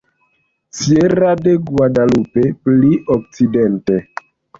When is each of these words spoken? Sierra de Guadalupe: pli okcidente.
Sierra 0.77 1.33
de 1.47 1.53
Guadalupe: 1.67 2.45
pli 2.63 2.89
okcidente. 3.17 4.01